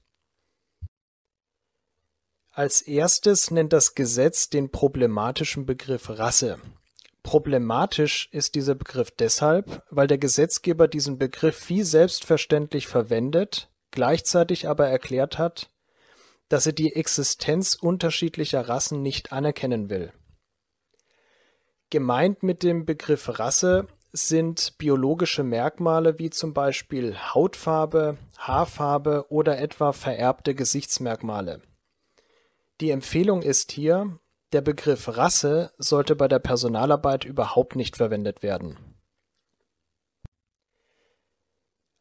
Als 2.50 2.82
erstes 2.82 3.50
nennt 3.50 3.72
das 3.72 3.94
Gesetz 3.94 4.50
den 4.50 4.70
problematischen 4.70 5.64
Begriff 5.64 6.10
Rasse. 6.10 6.58
Problematisch 7.22 8.28
ist 8.32 8.56
dieser 8.56 8.74
Begriff 8.74 9.10
deshalb, 9.10 9.82
weil 9.90 10.06
der 10.06 10.18
Gesetzgeber 10.18 10.86
diesen 10.86 11.18
Begriff 11.18 11.68
wie 11.70 11.82
selbstverständlich 11.82 12.88
verwendet, 12.88 13.70
gleichzeitig 13.90 14.68
aber 14.68 14.88
erklärt 14.88 15.38
hat, 15.38 15.70
dass 16.48 16.66
er 16.66 16.72
die 16.72 16.94
Existenz 16.94 17.74
unterschiedlicher 17.74 18.68
Rassen 18.68 19.00
nicht 19.00 19.32
anerkennen 19.32 19.88
will. 19.88 20.12
Gemeint 21.92 22.42
mit 22.42 22.62
dem 22.62 22.86
Begriff 22.86 23.38
Rasse 23.38 23.86
sind 24.14 24.78
biologische 24.78 25.42
Merkmale 25.42 26.18
wie 26.18 26.30
zum 26.30 26.54
Beispiel 26.54 27.14
Hautfarbe, 27.18 28.16
Haarfarbe 28.38 29.26
oder 29.28 29.58
etwa 29.58 29.92
vererbte 29.92 30.54
Gesichtsmerkmale. 30.54 31.60
Die 32.80 32.88
Empfehlung 32.88 33.42
ist 33.42 33.72
hier, 33.72 34.18
der 34.52 34.62
Begriff 34.62 35.06
Rasse 35.18 35.70
sollte 35.76 36.16
bei 36.16 36.28
der 36.28 36.38
Personalarbeit 36.38 37.26
überhaupt 37.26 37.76
nicht 37.76 37.98
verwendet 37.98 38.42
werden 38.42 38.78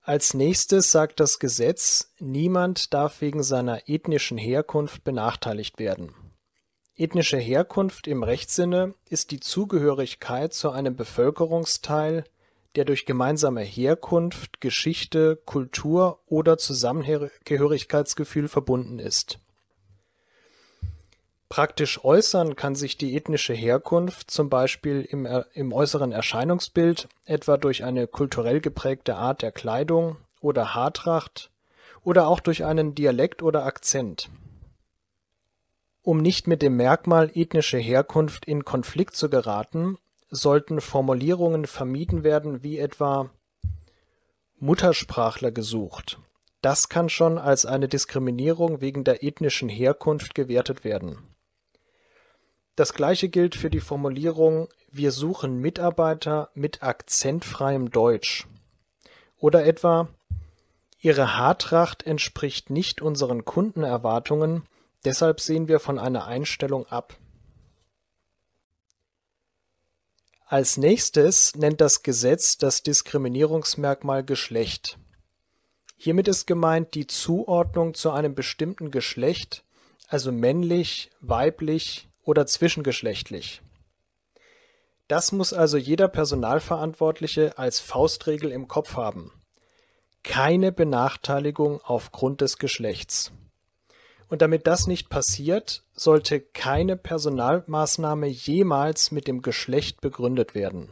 Als 0.03 0.33
Nächstes 0.33 0.89
sagt 0.89 1.19
das 1.19 1.37
Gesetz, 1.37 2.13
niemand 2.17 2.93
darf 2.93 3.19
wegen 3.19 3.43
seiner 3.43 3.89
ethnischen 3.89 4.37
Herkunft 4.37 5.03
benachteiligt 5.03 5.79
werden. 5.79 6.15
Ethnische 7.01 7.37
Herkunft 7.37 8.05
im 8.05 8.21
Rechtssinne 8.21 8.93
ist 9.09 9.31
die 9.31 9.39
Zugehörigkeit 9.39 10.53
zu 10.53 10.69
einem 10.69 10.95
Bevölkerungsteil, 10.95 12.25
der 12.75 12.85
durch 12.85 13.07
gemeinsame 13.07 13.61
Herkunft, 13.61 14.61
Geschichte, 14.61 15.35
Kultur 15.45 16.19
oder 16.27 16.59
Zusammengehörigkeitsgefühl 16.59 18.47
verbunden 18.47 18.99
ist 18.99 19.39
Praktisch 21.49 22.05
äußern 22.05 22.55
kann 22.55 22.75
sich 22.75 22.99
die 22.99 23.15
ethnische 23.17 23.55
Herkunft 23.55 24.29
zum 24.29 24.51
Beispiel 24.51 25.01
im, 25.01 25.27
im 25.53 25.73
äußeren 25.73 26.11
Erscheinungsbild, 26.11 27.09
etwa 27.25 27.57
durch 27.57 27.83
eine 27.83 28.05
kulturell 28.05 28.61
geprägte 28.61 29.15
Art 29.15 29.41
der 29.41 29.51
Kleidung 29.51 30.17
oder 30.39 30.75
Haartracht 30.75 31.49
oder 32.03 32.27
auch 32.27 32.41
durch 32.41 32.63
einen 32.63 32.93
Dialekt 32.93 33.41
oder 33.41 33.65
Akzent. 33.65 34.29
Um 36.01 36.17
nicht 36.17 36.47
mit 36.47 36.61
dem 36.61 36.75
Merkmal 36.77 37.31
ethnische 37.33 37.77
Herkunft 37.77 38.45
in 38.45 38.65
Konflikt 38.65 39.15
zu 39.15 39.29
geraten, 39.29 39.97
sollten 40.29 40.81
Formulierungen 40.81 41.65
vermieden 41.65 42.23
werden 42.23 42.63
wie 42.63 42.79
etwa 42.79 43.29
Muttersprachler 44.59 45.51
gesucht. 45.51 46.19
Das 46.61 46.89
kann 46.89 47.09
schon 47.09 47.37
als 47.37 47.65
eine 47.65 47.87
Diskriminierung 47.87 48.81
wegen 48.81 49.03
der 49.03 49.23
ethnischen 49.23 49.69
Herkunft 49.69 50.35
gewertet 50.35 50.83
werden 50.83 51.17
das 52.81 52.93
gleiche 52.93 53.29
gilt 53.29 53.55
für 53.55 53.69
die 53.69 53.79
Formulierung 53.79 54.67
„Wir 54.89 55.11
suchen 55.11 55.59
Mitarbeiter 55.59 56.49
mit 56.55 56.81
akzentfreiem 56.81 57.91
Deutsch“ 57.91 58.47
oder 59.37 59.65
etwa 59.65 60.07
„Ihre 60.99 61.37
Haartracht 61.37 62.01
entspricht 62.07 62.71
nicht 62.71 63.01
unseren 63.01 63.45
Kundenerwartungen, 63.45 64.63
deshalb 65.05 65.39
sehen 65.39 65.67
wir 65.67 65.79
von 65.79 65.99
einer 65.99 66.25
Einstellung 66.25 66.85
ab“. 66.87 67.17
Als 70.45 70.75
Nächstes 70.75 71.55
nennt 71.55 71.79
das 71.79 72.03
Gesetz 72.03 72.57
das 72.57 72.83
Diskriminierungsmerkmal 72.83 74.25
Geschlecht. 74.25 74.97
Hiermit 75.95 76.27
ist 76.27 76.45
gemeint 76.45 76.93
die 76.93 77.07
Zuordnung 77.07 77.93
zu 77.93 78.11
einem 78.11 78.35
bestimmten 78.35 78.91
Geschlecht, 78.91 79.63
also 80.09 80.31
männlich, 80.33 81.09
weiblich 81.21 82.09
oder 82.23 82.45
zwischengeschlechtlich. 82.47 83.61
Das 85.07 85.31
muss 85.31 85.53
also 85.53 85.77
jeder 85.77 86.07
Personalverantwortliche 86.07 87.57
als 87.57 87.79
Faustregel 87.79 88.51
im 88.51 88.67
Kopf 88.67 88.95
haben. 88.95 89.31
Keine 90.23 90.71
Benachteiligung 90.71 91.79
aufgrund 91.81 92.41
des 92.41 92.57
Geschlechts. 92.57 93.31
Und 94.31 94.41
damit 94.41 94.65
das 94.65 94.87
nicht 94.87 95.09
passiert, 95.09 95.83
sollte 95.93 96.39
keine 96.39 96.95
Personalmaßnahme 96.95 98.27
jemals 98.27 99.11
mit 99.11 99.27
dem 99.27 99.41
Geschlecht 99.41 99.99
begründet 99.99 100.55
werden. 100.55 100.87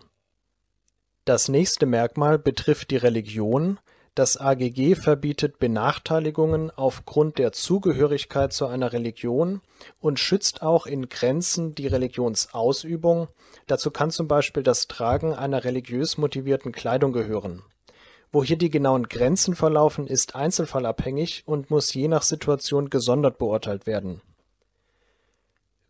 Das 1.24 1.48
nächste 1.48 1.86
Merkmal 1.86 2.38
betrifft 2.38 2.92
die 2.92 2.98
Religion, 2.98 3.80
das 4.14 4.36
AGG 4.36 4.96
verbietet 4.96 5.58
Benachteiligungen 5.58 6.70
aufgrund 6.70 7.38
der 7.38 7.54
Zugehörigkeit 7.54 8.52
zu 8.52 8.68
einer 8.68 8.92
Religion 8.92 9.62
und 10.02 10.20
schützt 10.20 10.62
auch 10.62 10.86
in 10.86 11.08
Grenzen 11.08 11.74
die 11.74 11.88
Religionsausübung, 11.88 13.30
dazu 13.68 13.90
kann 13.90 14.12
zum 14.12 14.28
Beispiel 14.28 14.64
das 14.64 14.90
Tragen 14.90 15.34
einer 15.34 15.64
religiös 15.64 16.18
motivierten 16.18 16.74
Kleidung 16.74 17.14
gehören. 17.14 17.64
Wo 18.32 18.44
hier 18.44 18.58
die 18.58 18.70
genauen 18.70 19.10
Grenzen 19.10 19.56
verlaufen, 19.56 20.06
ist 20.06 20.36
einzelfallabhängig 20.36 21.44
und 21.46 21.72
muss 21.72 21.94
je 21.94 22.08
nach 22.08 22.22
Situation 22.22 22.90
gesondert 22.90 23.40
beurteilt 23.40 23.88
werden. 23.88 24.22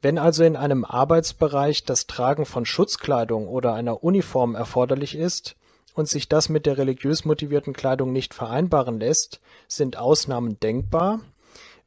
Wenn 0.01 0.17
also 0.17 0.45
in 0.45 0.55
einem 0.55 0.85
Arbeitsbereich 0.85 1.83
das 1.83 2.07
Tragen 2.07 2.45
von 2.45 2.65
Schutzkleidung 2.65 3.49
oder 3.49 3.73
einer 3.73 4.01
Uniform 4.03 4.55
erforderlich 4.55 5.15
ist 5.15 5.57
und 5.93 6.07
sich 6.07 6.29
das 6.29 6.47
mit 6.47 6.65
der 6.65 6.77
religiös 6.77 7.25
motivierten 7.25 7.73
Kleidung 7.73 8.13
nicht 8.13 8.33
vereinbaren 8.33 9.01
lässt, 9.01 9.41
sind 9.67 9.97
Ausnahmen 9.97 10.57
denkbar. 10.61 11.19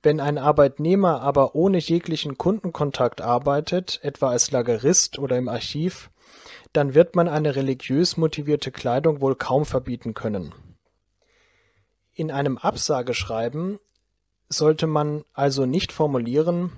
Wenn 0.02 0.20
ein 0.20 0.36
Arbeitnehmer 0.36 1.22
aber 1.22 1.54
ohne 1.54 1.78
jeglichen 1.78 2.36
Kundenkontakt 2.36 3.22
arbeitet, 3.22 4.00
etwa 4.02 4.30
als 4.30 4.50
Lagerist 4.50 5.18
oder 5.18 5.38
im 5.38 5.48
Archiv, 5.48 6.10
dann 6.72 6.94
wird 6.94 7.16
man 7.16 7.28
eine 7.28 7.56
religiös 7.56 8.16
motivierte 8.16 8.70
Kleidung 8.70 9.20
wohl 9.20 9.36
kaum 9.36 9.64
verbieten 9.64 10.14
können. 10.14 10.54
In 12.14 12.30
einem 12.30 12.58
Absageschreiben 12.58 13.78
sollte 14.48 14.86
man 14.86 15.24
also 15.32 15.66
nicht 15.66 15.92
formulieren, 15.92 16.72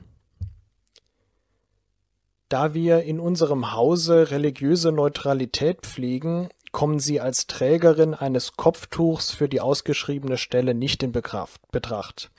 da 2.49 2.75
wir 2.75 3.03
in 3.03 3.19
unserem 3.19 3.73
Hause 3.73 4.31
religiöse 4.31 4.93
Neutralität 4.93 5.81
pflegen, 5.83 6.51
kommen 6.71 7.01
sie 7.01 7.21
als 7.21 7.47
Trägerin 7.47 8.15
eines 8.15 8.57
Kopftuchs 8.57 9.31
für 9.33 9.49
die 9.49 9.61
ausgeschriebene 9.61 10.37
Stelle 10.37 10.75
nicht 10.75 11.03
in 11.03 11.13
Betracht. 11.13 12.31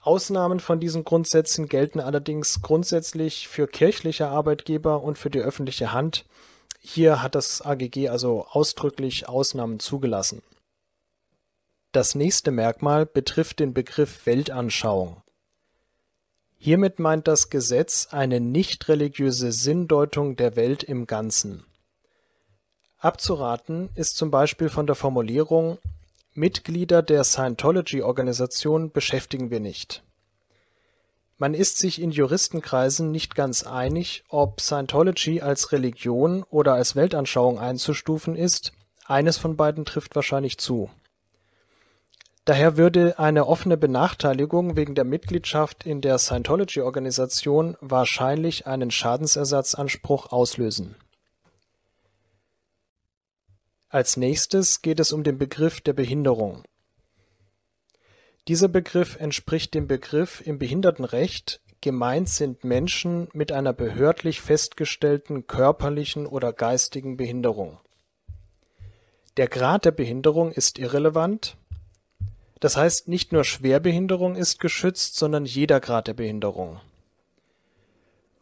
Ausnahmen 0.00 0.60
von 0.60 0.80
diesen 0.80 1.04
Grundsätzen 1.04 1.68
gelten 1.68 2.00
allerdings 2.00 2.62
grundsätzlich 2.62 3.48
für 3.48 3.66
kirchliche 3.66 4.28
Arbeitgeber 4.28 5.02
und 5.02 5.18
für 5.18 5.28
die 5.30 5.40
öffentliche 5.40 5.92
Hand. 5.92 6.24
Hier 6.80 7.22
hat 7.22 7.34
das 7.34 7.60
AGG 7.60 8.08
also 8.08 8.46
ausdrücklich 8.46 9.28
Ausnahmen 9.28 9.78
zugelassen. 9.78 10.42
Das 11.92 12.14
nächste 12.14 12.50
Merkmal 12.50 13.04
betrifft 13.04 13.58
den 13.58 13.74
Begriff 13.74 14.24
Weltanschauung. 14.24 15.22
Hiermit 16.56 16.98
meint 16.98 17.26
das 17.26 17.50
Gesetz 17.50 18.08
eine 18.10 18.40
nicht 18.40 18.88
religiöse 18.88 19.52
Sinndeutung 19.52 20.36
der 20.36 20.56
Welt 20.56 20.82
im 20.82 21.06
Ganzen. 21.06 21.64
Abzuraten 22.98 23.90
ist 23.94 24.16
zum 24.16 24.30
Beispiel 24.30 24.68
von 24.68 24.86
der 24.86 24.94
Formulierung 24.94 25.78
Mitglieder 26.34 27.02
der 27.02 27.24
Scientology-Organisation 27.24 28.92
beschäftigen 28.92 29.50
wir 29.50 29.58
nicht. 29.58 30.04
Man 31.38 31.54
ist 31.54 31.78
sich 31.78 32.00
in 32.00 32.12
Juristenkreisen 32.12 33.10
nicht 33.10 33.34
ganz 33.34 33.64
einig, 33.64 34.22
ob 34.28 34.60
Scientology 34.60 35.40
als 35.40 35.72
Religion 35.72 36.44
oder 36.44 36.74
als 36.74 36.94
Weltanschauung 36.94 37.58
einzustufen 37.58 38.36
ist, 38.36 38.72
eines 39.06 39.38
von 39.38 39.56
beiden 39.56 39.84
trifft 39.84 40.14
wahrscheinlich 40.14 40.58
zu. 40.58 40.88
Daher 42.44 42.76
würde 42.76 43.18
eine 43.18 43.46
offene 43.46 43.76
Benachteiligung 43.76 44.76
wegen 44.76 44.94
der 44.94 45.04
Mitgliedschaft 45.04 45.84
in 45.84 46.00
der 46.00 46.18
Scientology-Organisation 46.18 47.76
wahrscheinlich 47.80 48.68
einen 48.68 48.92
Schadensersatzanspruch 48.92 50.30
auslösen. 50.30 50.94
Als 53.92 54.16
nächstes 54.16 54.82
geht 54.82 55.00
es 55.00 55.12
um 55.12 55.24
den 55.24 55.36
Begriff 55.36 55.80
der 55.80 55.94
Behinderung. 55.94 56.62
Dieser 58.46 58.68
Begriff 58.68 59.16
entspricht 59.16 59.74
dem 59.74 59.88
Begriff 59.88 60.40
im 60.46 60.60
Behindertenrecht, 60.60 61.60
gemeint 61.80 62.28
sind 62.28 62.62
Menschen 62.62 63.26
mit 63.32 63.50
einer 63.50 63.72
behördlich 63.72 64.40
festgestellten 64.40 65.48
körperlichen 65.48 66.26
oder 66.26 66.52
geistigen 66.52 67.16
Behinderung. 67.16 67.80
Der 69.36 69.48
Grad 69.48 69.84
der 69.84 69.90
Behinderung 69.90 70.52
ist 70.52 70.78
irrelevant, 70.78 71.56
das 72.60 72.76
heißt 72.76 73.08
nicht 73.08 73.32
nur 73.32 73.42
Schwerbehinderung 73.42 74.36
ist 74.36 74.60
geschützt, 74.60 75.16
sondern 75.16 75.46
jeder 75.46 75.80
Grad 75.80 76.06
der 76.06 76.14
Behinderung. 76.14 76.80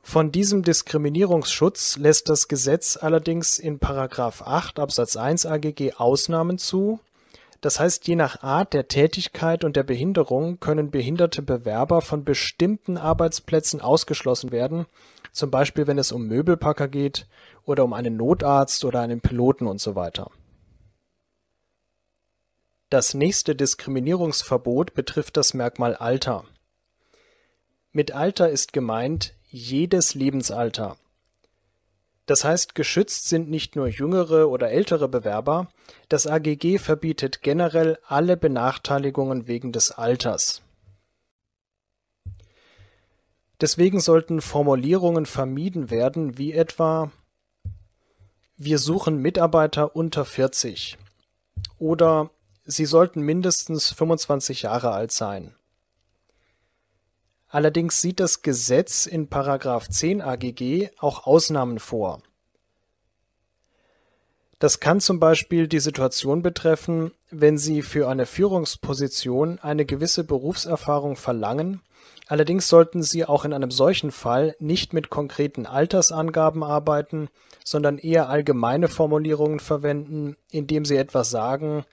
Von 0.09 0.33
diesem 0.33 0.63
Diskriminierungsschutz 0.63 1.99
lässt 1.99 2.31
das 2.31 2.49
Gesetz 2.49 2.97
allerdings 2.97 3.59
in§ 3.59 3.79
8 4.43 4.79
Absatz 4.79 5.17
1 5.19 5.45
AGG 5.45 5.93
Ausnahmen 5.99 6.57
zu 6.57 6.99
das 7.61 7.79
heißt, 7.79 8.09
je 8.09 8.17
nach 8.17 8.43
Art 8.43 8.73
der 8.73 8.89
Tätigkeit 8.89 9.65
und 9.65 9.77
der 9.77 9.83
Behinderung 9.83 10.61
können 10.61 10.91
behinderte 10.91 11.43
Bewerber 11.43 12.01
von 12.01 12.25
bestimmten 12.25 12.97
Arbeitsplätzen 12.97 13.83
ausgeschlossen 13.83 14.51
werden, 14.51 14.87
zum 15.33 15.51
Beispiel 15.51 15.87
wenn 15.87 15.99
es 15.99 16.11
um 16.11 16.27
Möbelpacker 16.27 16.89
geht 16.89 17.27
oder 17.67 17.85
um 17.85 17.93
einen 17.93 18.17
Notarzt 18.17 18.87
oder 18.87 19.01
einen 19.01 19.21
Piloten 19.21 19.67
und 19.67 19.79
so 19.79 19.95
weiter. 19.95 20.31
Das 22.89 23.13
nächste 23.13 23.55
Diskriminierungsverbot 23.55 24.95
betrifft 24.95 25.37
das 25.37 25.53
Merkmal 25.53 25.97
Alter. 25.97 26.45
Mit 27.93 28.13
Alter 28.13 28.49
ist 28.49 28.73
gemeint 28.73 29.35
jedes 29.51 30.15
Lebensalter 30.15 30.97
das 32.29 32.45
heißt, 32.45 32.75
geschützt 32.75 33.27
sind 33.31 33.49
nicht 33.49 33.75
nur 33.75 33.89
jüngere 33.89 34.51
oder 34.51 34.71
ältere 34.71 35.09
Bewerber, 35.09 35.69
das 36.11 36.27
AGG 36.27 36.77
verbietet 36.77 37.41
generell 37.41 37.99
alle 38.07 38.37
Benachteiligungen 38.37 39.49
wegen 39.49 39.73
des 39.73 39.93
Alters. 39.93 40.61
Deswegen 43.63 43.99
sollten 44.01 44.43
Formulierungen 44.43 45.25
vermieden 45.25 45.89
werden, 45.89 46.37
wie 46.37 46.53
etwa 46.53 47.11
Wir 48.59 48.79
suchen 48.79 49.17
Mitarbeiter 49.17 49.97
unter 49.97 50.27
40 50.27 50.99
oder 51.79 52.29
Sie 52.67 52.85
sollten 52.85 53.23
mindestens 53.23 53.91
25 53.93 54.61
Jahre 54.61 54.93
alt 54.93 55.13
sein. 55.13 55.55
Allerdings 57.51 58.03
sieht 58.03 58.21
das 58.21 58.43
Gesetz 58.43 59.07
in§ 59.07 59.29
10 59.91 60.21
AGG 60.21 60.91
auch 60.99 61.27
Ausnahmen 61.27 61.79
vor. 61.79 62.21
Das 64.59 64.81
kann 64.81 65.01
zum 65.01 65.19
Beispiel 65.19 65.67
die 65.67 65.79
Situation 65.79 66.43
betreffen, 66.43 67.13
wenn 67.31 67.57
Sie 67.57 67.81
für 67.81 68.09
eine 68.09 68.27
Führungsposition 68.27 69.61
eine 69.61 69.87
gewisse 69.87 70.25
Berufserfahrung 70.25 71.17
verlangen, 71.17 71.81
allerdings 72.27 72.69
sollten 72.69 73.03
Sie 73.03 73.25
auch 73.25 73.45
in 73.45 73.55
einem 73.55 73.71
solchen 73.71 74.11
Fall 74.11 74.57
nicht 74.59 74.93
mit 74.93 75.09
konkreten 75.09 75.65
Altersangaben 75.65 76.65
arbeiten, 76.65 77.29
sondern 77.65 77.99
eher 77.99 78.29
allgemeine 78.29 78.89
Formulierungen 78.89 79.61
verwenden, 79.61 80.37
indem 80.51 80.85
Sie 80.85 80.97
etwas 80.97 81.31
sagen, 81.31 81.85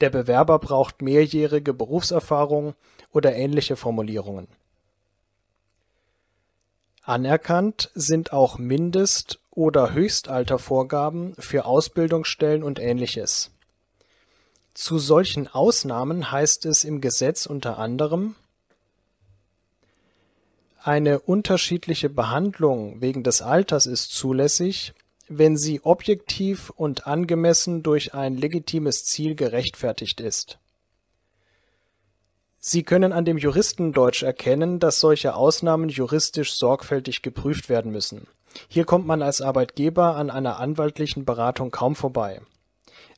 der 0.00 0.10
Bewerber 0.10 0.58
braucht 0.58 1.00
mehrjährige 1.00 1.72
Berufserfahrung 1.72 2.74
oder 3.10 3.34
ähnliche 3.34 3.76
Formulierungen 3.76 4.48
Anerkannt 7.04 7.90
sind 7.96 8.32
auch 8.32 8.58
Mindest 8.58 9.40
oder 9.50 9.92
Höchstaltervorgaben 9.92 11.34
für 11.36 11.64
Ausbildungsstellen 11.64 12.62
und 12.62 12.78
Ähnliches. 12.78 13.50
Zu 14.72 14.98
solchen 14.98 15.48
Ausnahmen 15.48 16.30
heißt 16.30 16.64
es 16.64 16.84
im 16.84 17.00
Gesetz 17.00 17.46
unter 17.46 17.78
anderem 17.78 18.36
Eine 20.80 21.18
unterschiedliche 21.18 22.08
Behandlung 22.08 23.00
wegen 23.00 23.24
des 23.24 23.42
Alters 23.42 23.86
ist 23.86 24.12
zulässig, 24.12 24.94
wenn 25.28 25.56
sie 25.56 25.80
objektiv 25.82 26.70
und 26.70 27.08
angemessen 27.08 27.82
durch 27.82 28.14
ein 28.14 28.36
legitimes 28.36 29.04
Ziel 29.04 29.34
gerechtfertigt 29.34 30.20
ist 30.20 30.58
Sie 32.64 32.84
können 32.84 33.12
an 33.12 33.24
dem 33.24 33.38
Juristendeutsch 33.38 34.22
erkennen, 34.22 34.78
dass 34.78 35.00
solche 35.00 35.34
Ausnahmen 35.34 35.88
juristisch 35.88 36.54
sorgfältig 36.54 37.22
geprüft 37.22 37.68
werden 37.68 37.90
müssen. 37.90 38.28
Hier 38.68 38.84
kommt 38.84 39.04
man 39.04 39.20
als 39.20 39.40
Arbeitgeber 39.40 40.14
an 40.14 40.30
einer 40.30 40.60
anwaltlichen 40.60 41.24
Beratung 41.24 41.72
kaum 41.72 41.96
vorbei. 41.96 42.40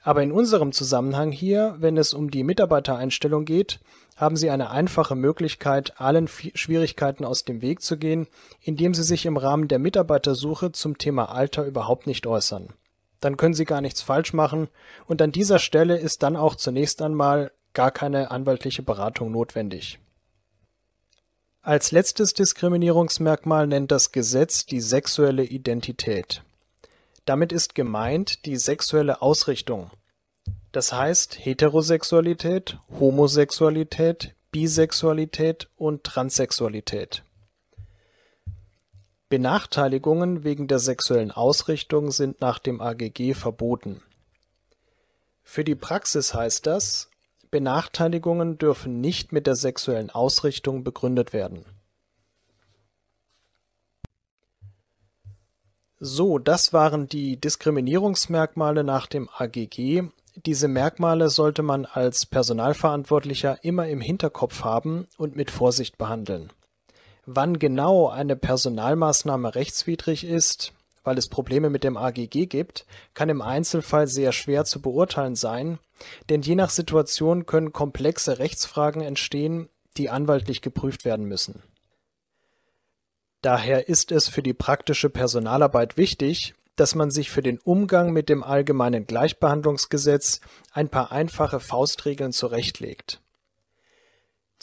Aber 0.03 0.23
in 0.23 0.33
unserem 0.33 0.73
Zusammenhang 0.73 1.31
hier, 1.31 1.77
wenn 1.79 1.99
es 1.99 2.15
um 2.15 2.31
die 2.31 2.43
Mitarbeitereinstellung 2.43 3.45
geht, 3.45 3.81
haben 4.17 4.39
Sie 4.39 4.49
eine 4.49 4.71
einfache 4.71 5.15
Möglichkeit, 5.15 6.01
allen 6.01 6.27
Schwierigkeiten 6.27 7.27
aus 7.27 7.45
dem 7.45 7.61
Weg 7.61 7.83
zu 7.83 7.99
gehen, 7.99 8.29
indem 8.63 8.95
Sie 8.95 9.03
sich 9.03 9.27
im 9.27 9.37
Rahmen 9.37 9.69
der 9.69 9.79
Mitarbeitersuche 9.79 10.73
zum 10.73 10.97
Thema 10.97 11.31
Alter 11.31 11.67
überhaupt 11.67 12.07
nicht 12.07 12.27
äußern. 12.27 12.73
Dann 13.21 13.37
können 13.37 13.55
Sie 13.55 13.67
gar 13.67 13.83
nichts 13.83 14.01
falsch 14.01 14.33
machen 14.33 14.69
und 15.05 15.21
an 15.21 15.33
dieser 15.33 15.59
Stelle 15.59 15.99
ist 15.99 16.23
dann 16.23 16.35
auch 16.35 16.55
zunächst 16.55 17.03
einmal 17.03 17.51
gar 17.75 17.91
keine 17.91 18.31
anwaltliche 18.31 18.83
Beratung 18.83 19.31
notwendig. 19.31 19.99
Als 21.61 21.93
letztes 21.93 22.35
Diskriminierungsmerkmal 22.35 23.67
nennt 23.67 23.91
das 23.91 24.13
Gesetz 24.13 24.67
die 24.67 24.81
sexuelle 24.81 25.45
Identität. 25.45 26.43
Damit 27.25 27.53
ist 27.53 27.75
gemeint 27.75 28.45
die 28.45 28.57
sexuelle 28.57 29.23
Ausrichtung. 29.23 29.91
Das 30.73 30.93
heißt 30.93 31.39
Heterosexualität, 31.45 32.79
Homosexualität, 33.01 34.35
Bisexualität 34.51 35.69
und 35.77 36.05
Transsexualität. 36.05 37.23
Benachteiligungen 39.31 40.45
wegen 40.45 40.69
der 40.69 40.79
sexuellen 40.79 41.31
Ausrichtung 41.31 42.11
sind 42.11 42.41
nach 42.41 42.59
dem 42.59 42.81
AGG 42.81 43.35
verboten. 43.35 44.03
Für 45.43 45.65
die 45.65 45.75
Praxis 45.75 46.35
heißt 46.35 46.67
das, 46.67 47.09
Benachteiligungen 47.55 48.59
dürfen 48.59 49.01
nicht 49.01 49.31
mit 49.31 49.47
der 49.47 49.55
sexuellen 49.55 50.11
Ausrichtung 50.11 50.83
begründet 50.83 51.33
werden. 51.33 51.65
So, 56.01 56.41
das 56.41 56.73
waren 56.73 57.09
die 57.09 57.41
Diskriminierungsmerkmale 57.41 58.83
nach 58.83 59.07
dem 59.07 59.29
AGG. 59.39 60.03
Diese 60.35 60.67
Merkmale 60.67 61.31
sollte 61.31 61.63
man 61.63 61.85
als 61.87 62.27
Personalverantwortlicher 62.27 63.63
immer 63.63 63.87
im 63.87 64.01
Hinterkopf 64.01 64.65
haben 64.65 65.07
und 65.17 65.37
mit 65.37 65.53
Vorsicht 65.53 65.97
behandeln. 65.97 66.53
Wann 67.25 67.61
genau 67.61 68.09
eine 68.09 68.35
Personalmaßnahme 68.35 69.55
rechtswidrig 69.55 70.25
ist, 70.25 70.73
weil 71.05 71.19
es 71.19 71.29
Probleme 71.29 71.71
mit 71.71 71.85
dem 71.85 71.97
AGG 71.97 72.47
gibt, 72.47 72.87
kann 73.13 73.29
im 73.29 73.43
Einzelfall 73.43 74.09
sehr 74.09 74.33
schwer 74.33 74.65
zu 74.65 74.81
beurteilen 74.83 75.37
sein, 75.37 75.79
denn 76.29 76.43
je 76.43 76.55
nach 76.55 76.71
Situation 76.71 77.47
können 77.47 77.73
komplexe 77.73 78.39
Rechtsfragen 78.39 79.03
entstehen, 79.03 79.69
die 79.97 80.11
anwaltlich 80.11 80.61
geprüft 80.61 81.05
werden 81.05 81.27
müssen. 81.27 81.63
Daher 83.43 83.89
ist 83.89 84.11
es 84.11 84.29
für 84.29 84.43
die 84.43 84.55
praktische 84.55 85.11
Personalarbeit 85.11 85.97
wichtig, 85.97 86.55
dass 86.77 86.95
man 86.95 87.11
sich 87.11 87.31
für 87.31 87.43
den 87.43 87.59
Umgang 87.59 88.13
mit 88.13 88.29
dem 88.29 88.43
allgemeinen 88.43 89.07
Gleichbehandlungsgesetz 89.07 90.41
ein 90.73 90.89
paar 90.89 91.13
einfache 91.13 91.61
Faustregeln 91.61 92.33
zurechtlegt 92.33 93.21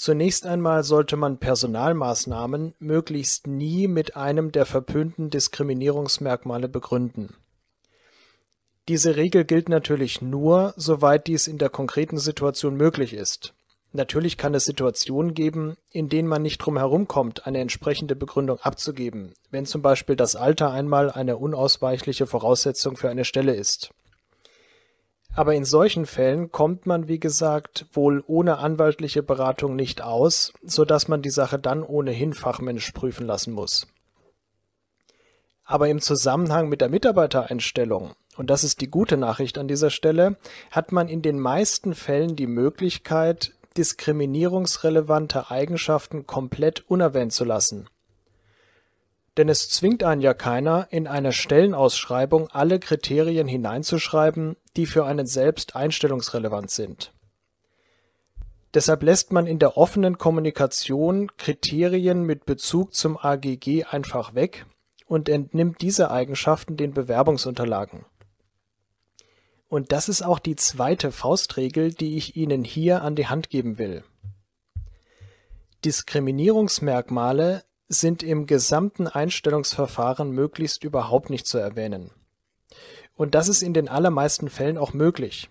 Zunächst 0.01 0.47
einmal 0.47 0.83
sollte 0.83 1.15
man 1.15 1.37
Personalmaßnahmen 1.37 2.73
möglichst 2.79 3.45
nie 3.45 3.87
mit 3.87 4.15
einem 4.15 4.51
der 4.51 4.65
verpönten 4.65 5.29
Diskriminierungsmerkmale 5.29 6.69
begründen. 6.69 7.35
Diese 8.87 9.15
Regel 9.15 9.45
gilt 9.45 9.69
natürlich 9.69 10.19
nur, 10.19 10.73
soweit 10.75 11.27
dies 11.27 11.47
in 11.47 11.59
der 11.59 11.69
konkreten 11.69 12.17
Situation 12.17 12.77
möglich 12.77 13.13
ist. 13.13 13.53
Natürlich 13.91 14.39
kann 14.39 14.55
es 14.55 14.65
Situationen 14.65 15.35
geben, 15.35 15.77
in 15.91 16.09
denen 16.09 16.27
man 16.27 16.41
nicht 16.41 16.57
drum 16.57 16.77
herumkommt, 16.77 17.45
eine 17.45 17.59
entsprechende 17.59 18.15
Begründung 18.15 18.57
abzugeben, 18.59 19.35
wenn 19.51 19.67
zum 19.67 19.83
Beispiel 19.83 20.15
das 20.15 20.35
Alter 20.35 20.71
einmal 20.71 21.11
eine 21.11 21.37
unausweichliche 21.37 22.25
Voraussetzung 22.25 22.97
für 22.97 23.11
eine 23.11 23.23
Stelle 23.23 23.53
ist 23.53 23.91
Aber 25.33 25.55
in 25.55 25.63
solchen 25.63 26.05
Fällen 26.05 26.51
kommt 26.51 26.85
man, 26.85 27.07
wie 27.07 27.19
gesagt, 27.19 27.85
wohl 27.93 28.23
ohne 28.27 28.57
anwaltliche 28.57 29.23
Beratung 29.23 29.75
nicht 29.75 30.01
aus, 30.01 30.51
so 30.61 30.83
dass 30.83 31.07
man 31.07 31.21
die 31.21 31.29
Sache 31.29 31.57
dann 31.57 31.83
ohnehin 31.83 32.33
fachmännisch 32.33 32.91
prüfen 32.91 33.25
lassen 33.25 33.53
muss. 33.53 33.87
Aber 35.63 35.87
im 35.87 36.01
Zusammenhang 36.01 36.67
mit 36.67 36.81
der 36.81 36.89
Mitarbeitereinstellung, 36.89 38.11
und 38.35 38.49
das 38.49 38.65
ist 38.65 38.81
die 38.81 38.89
gute 38.89 39.15
Nachricht 39.15 39.57
an 39.57 39.69
dieser 39.69 39.89
Stelle, 39.89 40.35
hat 40.69 40.91
man 40.91 41.07
in 41.07 41.21
den 41.21 41.39
meisten 41.39 41.95
Fällen 41.95 42.35
die 42.35 42.47
Möglichkeit, 42.47 43.53
diskriminierungsrelevante 43.77 45.49
Eigenschaften 45.49 46.27
komplett 46.27 46.89
unerwähnt 46.89 47.31
zu 47.31 47.45
lassen. 47.45 47.87
Denn 49.37 49.47
es 49.47 49.69
zwingt 49.69 50.03
einen 50.03 50.21
ja 50.21 50.33
keiner, 50.33 50.87
in 50.91 51.07
einer 51.07 51.31
Stellenausschreibung 51.31 52.49
alle 52.49 52.79
Kriterien 52.79 53.47
hineinzuschreiben, 53.47 54.57
die 54.75 54.85
für 54.85 55.05
einen 55.05 55.25
selbst 55.25 55.75
einstellungsrelevant 55.75 56.69
sind. 56.69 57.13
Deshalb 58.73 59.03
lässt 59.03 59.33
man 59.33 59.47
in 59.47 59.59
der 59.59 59.77
offenen 59.77 60.17
Kommunikation 60.17 61.35
Kriterien 61.37 62.23
mit 62.23 62.45
Bezug 62.45 62.93
zum 62.93 63.17
AGG 63.17 63.85
einfach 63.85 64.33
weg 64.33 64.65
und 65.07 65.27
entnimmt 65.27 65.81
diese 65.81 66.09
Eigenschaften 66.09 66.77
den 66.77 66.93
Bewerbungsunterlagen. 66.93 68.05
Und 69.67 69.91
das 69.91 70.09
ist 70.09 70.21
auch 70.21 70.39
die 70.39 70.55
zweite 70.55 71.11
Faustregel, 71.11 71.93
die 71.93 72.17
ich 72.17 72.35
Ihnen 72.35 72.63
hier 72.63 73.01
an 73.01 73.15
die 73.15 73.27
Hand 73.27 73.49
geben 73.49 73.77
will. 73.77 74.03
Diskriminierungsmerkmale 75.83 77.63
sind 77.93 78.23
im 78.23 78.45
gesamten 78.45 79.07
Einstellungsverfahren 79.07 80.31
möglichst 80.31 80.83
überhaupt 80.83 81.29
nicht 81.29 81.45
zu 81.45 81.57
erwähnen. 81.57 82.11
Und 83.15 83.35
das 83.35 83.49
ist 83.49 83.61
in 83.61 83.73
den 83.73 83.89
allermeisten 83.89 84.49
Fällen 84.49 84.77
auch 84.77 84.93
möglich. 84.93 85.49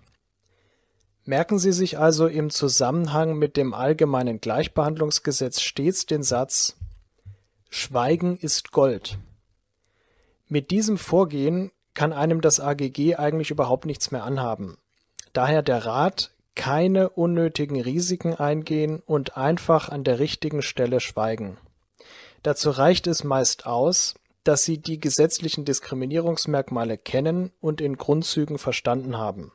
Merken 1.25 1.59
Sie 1.59 1.73
sich 1.73 1.99
also 1.99 2.27
im 2.27 2.49
Zusammenhang 2.49 3.37
mit 3.37 3.57
dem 3.57 3.75
allgemeinen 3.75 4.41
Gleichbehandlungsgesetz 4.41 5.61
stets 5.61 6.07
den 6.07 6.23
Satz 6.23 6.77
Schweigen 7.69 8.37
ist 8.39 8.73
Gold. 8.73 9.19
Mit 10.49 10.71
diesem 10.73 10.99
Vorgehen 10.99 11.71
kann 11.95 12.13
einem 12.13 12.41
das 12.41 12.59
AGG 12.59 13.17
eigentlich 13.17 13.51
überhaupt 13.51 13.85
nichts 13.85 14.11
mehr 14.11 14.25
anhaben. 14.25 14.79
Daher 15.33 15.63
der 15.63 15.85
Rat, 15.85 16.33
keine 16.57 17.11
unnötigen 17.11 17.81
Risiken 17.81 18.35
eingehen 18.35 19.01
und 19.07 19.37
einfach 19.37 19.91
an 19.91 20.03
der 20.03 20.19
richtigen 20.19 20.63
Stelle 20.63 21.01
schweigen. 21.01 21.59
Dazu 22.43 22.71
reicht 22.71 23.07
es 23.07 23.25
meist 23.25 23.67
aus, 23.67 24.15
dass 24.45 24.65
sie 24.65 24.79
die 24.79 24.99
gesetzlichen 24.99 25.65
Diskriminierungsmerkmale 25.65 26.97
kennen 26.97 27.53
und 27.61 27.81
in 27.81 27.97
Grundzügen 27.97 28.59
verstanden 28.59 29.19
haben. 29.19 29.53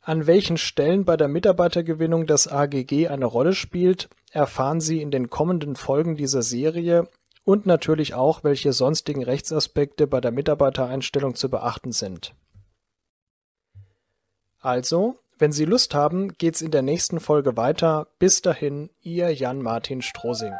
An 0.00 0.26
welchen 0.26 0.58
Stellen 0.58 1.04
bei 1.04 1.16
der 1.16 1.28
Mitarbeitergewinnung 1.28 2.26
das 2.26 2.46
AGG 2.46 3.08
eine 3.08 3.24
Rolle 3.24 3.54
spielt, 3.54 4.10
erfahren 4.30 4.80
Sie 4.80 5.00
in 5.00 5.10
den 5.10 5.30
kommenden 5.30 5.76
Folgen 5.76 6.16
dieser 6.16 6.42
Serie 6.42 7.08
und 7.44 7.66
natürlich 7.66 8.14
auch, 8.14 8.44
welche 8.44 8.72
sonstigen 8.72 9.24
Rechtsaspekte 9.24 10.06
bei 10.06 10.20
der 10.20 10.30
Mitarbeitereinstellung 10.30 11.34
zu 11.34 11.48
beachten 11.48 11.92
sind. 11.92 12.34
Also, 14.60 15.18
wenn 15.38 15.52
Sie 15.52 15.64
Lust 15.64 15.94
haben, 15.94 16.32
geht's 16.38 16.62
in 16.62 16.70
der 16.70 16.82
nächsten 16.82 17.20
Folge 17.20 17.56
weiter. 17.56 18.06
Bis 18.18 18.42
dahin, 18.42 18.90
Ihr 19.02 19.32
Jan-Martin 19.32 20.02
Strosing. 20.02 20.54